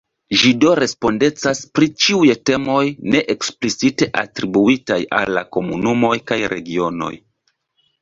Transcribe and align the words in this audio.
Ĝi 0.43 0.51
do 0.61 0.69
respondecas 0.77 1.61
pri 1.79 1.89
ĉiuj 2.05 2.31
temoj 2.51 2.81
ne 3.17 3.23
eksplicite 3.35 4.11
atribuitaj 4.25 5.01
al 5.21 5.35
la 5.39 5.47
komunumoj 5.55 6.15
kaj 6.33 6.43
regionoj. 6.59 7.17